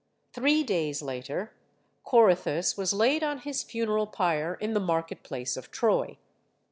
Three 0.33 0.63
days 0.63 1.03
later, 1.03 1.53
Corythus 2.03 2.75
was 2.75 2.91
laid 2.91 3.23
on 3.23 3.37
his 3.41 3.61
funeral 3.61 4.07
pyre 4.07 4.55
in 4.55 4.73
the 4.73 4.79
market 4.79 5.21
place 5.21 5.55
of 5.55 5.69
Troy. 5.69 6.17